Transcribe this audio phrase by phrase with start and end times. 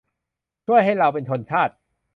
[0.65, 1.73] ช่วยให้เราเป็นชนชาติ